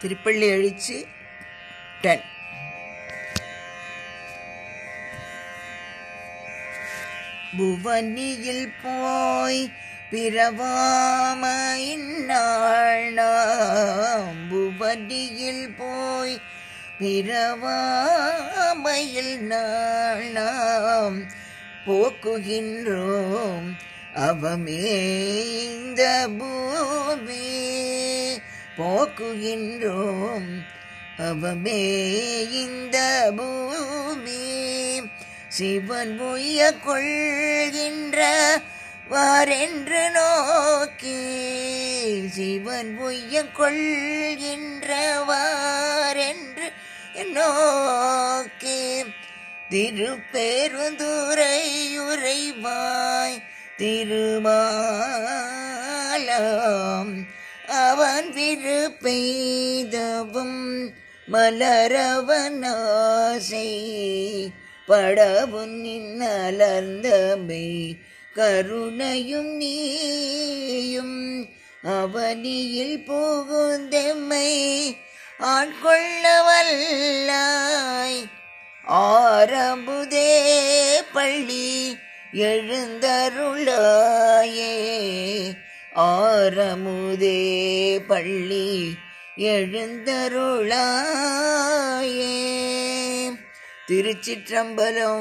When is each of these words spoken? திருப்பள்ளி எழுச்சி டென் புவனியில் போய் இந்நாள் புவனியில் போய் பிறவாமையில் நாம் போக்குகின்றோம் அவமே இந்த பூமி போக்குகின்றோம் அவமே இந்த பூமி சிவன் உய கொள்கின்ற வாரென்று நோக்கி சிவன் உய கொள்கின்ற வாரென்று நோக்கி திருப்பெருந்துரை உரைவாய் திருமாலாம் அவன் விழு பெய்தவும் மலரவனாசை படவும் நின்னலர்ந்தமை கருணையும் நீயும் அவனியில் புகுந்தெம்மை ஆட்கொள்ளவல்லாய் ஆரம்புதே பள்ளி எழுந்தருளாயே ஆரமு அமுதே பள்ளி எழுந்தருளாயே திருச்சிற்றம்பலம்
திருப்பள்ளி 0.00 0.46
எழுச்சி 0.48 0.96
டென் 2.02 2.24
புவனியில் 7.56 8.68
போய் 8.82 9.60
இந்நாள் 11.86 13.06
புவனியில் 14.48 15.66
போய் 15.76 16.36
பிறவாமையில் 16.98 18.16
நாம் 20.34 21.18
போக்குகின்றோம் 21.86 23.68
அவமே 24.24 24.82
இந்த 25.66 26.02
பூமி 26.38 27.46
போக்குகின்றோம் 28.76 30.46
அவமே 31.24 31.82
இந்த 32.60 32.96
பூமி 33.36 34.40
சிவன் 35.56 36.14
உய 36.28 36.70
கொள்கின்ற 36.86 38.18
வாரென்று 39.10 40.00
நோக்கி 40.16 41.20
சிவன் 42.36 42.90
உய 43.02 43.42
கொள்கின்ற 43.52 44.88
வாரென்று 45.28 46.66
நோக்கி 47.36 48.80
திருப்பெருந்துரை 49.70 51.56
உரைவாய் 52.04 53.38
திருமாலாம் 53.78 54.44
அவன் 57.64 58.32
விழு 58.32 58.90
பெய்தவும் 59.02 60.58
மலரவனாசை 61.28 61.68
படவும் 64.88 65.76
நின்னலர்ந்தமை 65.84 67.66
கருணையும் 68.34 69.52
நீயும் 69.58 71.18
அவனியில் 71.94 72.98
புகுந்தெம்மை 73.06 74.48
ஆட்கொள்ளவல்லாய் 76.86 78.20
ஆரம்புதே 79.02 80.30
பள்ளி 81.14 81.68
எழுந்தருளாயே 83.46 84.74
ஆரமு 86.06 86.98
அமுதே 87.14 87.40
பள்ளி 88.06 88.68
எழுந்தருளாயே 89.48 90.78
திருச்சிற்றம்பலம் 93.88 95.21